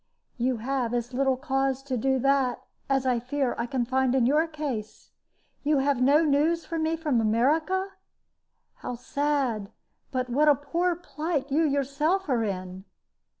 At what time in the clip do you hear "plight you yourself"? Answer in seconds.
10.95-12.27